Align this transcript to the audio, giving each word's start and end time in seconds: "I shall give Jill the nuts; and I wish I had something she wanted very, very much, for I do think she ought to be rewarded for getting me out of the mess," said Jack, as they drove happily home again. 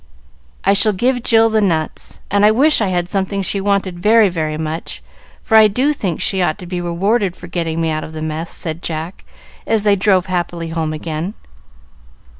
"I 0.63 0.73
shall 0.73 0.93
give 0.93 1.21
Jill 1.21 1.51
the 1.51 1.61
nuts; 1.61 2.21
and 2.31 2.43
I 2.43 2.49
wish 2.49 2.81
I 2.81 2.87
had 2.87 3.07
something 3.07 3.43
she 3.43 3.61
wanted 3.61 3.99
very, 3.99 4.29
very 4.29 4.57
much, 4.57 5.03
for 5.43 5.55
I 5.55 5.67
do 5.67 5.93
think 5.93 6.19
she 6.19 6.41
ought 6.41 6.57
to 6.57 6.65
be 6.65 6.81
rewarded 6.81 7.35
for 7.35 7.45
getting 7.45 7.79
me 7.79 7.91
out 7.91 8.03
of 8.03 8.13
the 8.13 8.23
mess," 8.23 8.49
said 8.51 8.81
Jack, 8.81 9.23
as 9.67 9.83
they 9.83 9.95
drove 9.95 10.25
happily 10.25 10.69
home 10.69 10.91
again. 10.91 11.35